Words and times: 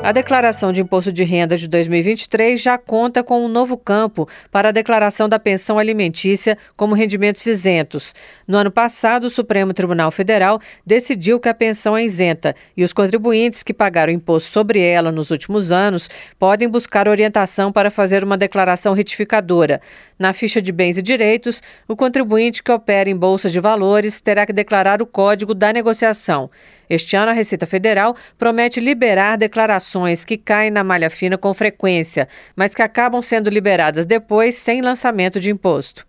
A 0.00 0.12
declaração 0.12 0.72
de 0.72 0.80
imposto 0.80 1.12
de 1.12 1.24
renda 1.24 1.56
de 1.56 1.66
2023 1.66 2.62
já 2.62 2.78
conta 2.78 3.22
com 3.22 3.44
um 3.44 3.48
novo 3.48 3.76
campo 3.76 4.28
para 4.50 4.68
a 4.68 4.72
declaração 4.72 5.28
da 5.28 5.40
pensão 5.40 5.76
alimentícia 5.76 6.56
como 6.76 6.94
rendimentos 6.94 7.44
isentos. 7.44 8.14
No 8.46 8.56
ano 8.56 8.70
passado, 8.70 9.24
o 9.24 9.30
Supremo 9.30 9.74
Tribunal 9.74 10.10
Federal 10.10 10.60
decidiu 10.86 11.40
que 11.40 11.48
a 11.48 11.54
pensão 11.54 11.96
é 11.96 12.04
isenta 12.04 12.54
e 12.76 12.84
os 12.84 12.92
contribuintes 12.92 13.62
que 13.62 13.74
pagaram 13.74 14.12
imposto 14.12 14.50
sobre 14.50 14.80
ela 14.80 15.10
nos 15.12 15.30
últimos 15.30 15.72
anos 15.72 16.08
podem 16.38 16.68
buscar 16.68 17.08
orientação 17.08 17.70
para 17.72 17.90
fazer 17.90 18.22
uma 18.24 18.38
declaração 18.38 18.94
retificadora. 18.94 19.80
Na 20.18 20.32
ficha 20.32 20.62
de 20.62 20.72
bens 20.72 20.96
e 20.96 21.02
direitos, 21.02 21.60
o 21.86 21.94
contribuinte 21.94 22.62
que 22.62 22.72
opera 22.72 23.10
em 23.10 23.16
bolsa 23.16 23.50
de 23.50 23.60
valores 23.60 24.20
terá 24.20 24.46
que 24.46 24.52
declarar 24.52 25.02
o 25.02 25.06
código 25.06 25.54
da 25.54 25.72
negociação. 25.72 26.50
Este 26.88 27.16
ano, 27.16 27.30
a 27.30 27.34
Receita 27.34 27.66
Federal 27.66 28.16
promete 28.38 28.80
liberar 28.80 29.36
declarações 29.36 29.87
que 30.24 30.36
caem 30.36 30.70
na 30.70 30.84
malha 30.84 31.10
fina 31.10 31.38
com 31.38 31.52
frequência, 31.54 32.28
mas 32.54 32.74
que 32.74 32.82
acabam 32.82 33.22
sendo 33.22 33.50
liberadas 33.50 34.06
depois 34.06 34.54
sem 34.54 34.80
lançamento 34.80 35.40
de 35.40 35.50
imposto. 35.50 36.06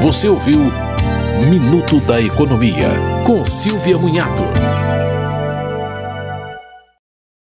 Você 0.00 0.28
ouviu 0.28 0.60
Minuto 1.48 2.00
da 2.00 2.20
Economia, 2.20 2.90
com 3.24 3.44
Silvia 3.44 3.96
Munhato. 3.96 4.42